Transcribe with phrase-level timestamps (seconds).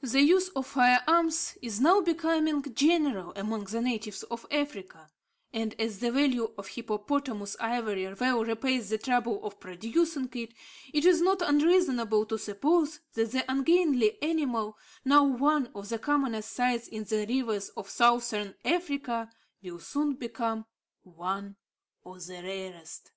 [0.00, 5.08] The use of fire arms is now becoming general among the natives of Africa;
[5.52, 10.52] and, as the value of hippopotamus ivory well repays the trouble of procuring it,
[10.92, 16.50] it is not unreasonable to suppose that the ungainly animal, now one of the commonest
[16.52, 19.30] sights in the rivers of Southern Africa,
[19.62, 20.66] will soon become
[21.04, 21.54] one
[22.04, 23.12] of the rarest.